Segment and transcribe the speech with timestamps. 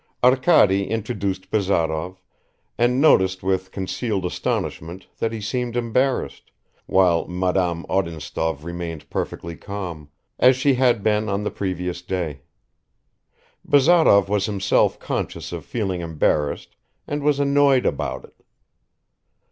[0.23, 2.19] Arkady introduced Bazarov,
[2.75, 6.49] and noticed with concealed astonishment that he seemed embarrassed,
[6.87, 10.09] while Madame Odintsov remained perfectly calm,
[10.39, 12.41] as she had been on the previous day.
[13.63, 16.75] Bazarov was himself conscious of feeling embarrassed
[17.07, 18.43] and was annoyed about it.